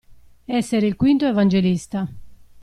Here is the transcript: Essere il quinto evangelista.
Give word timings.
Essere 0.45 0.87
il 0.87 0.95
quinto 0.95 1.27
evangelista. 1.27 2.11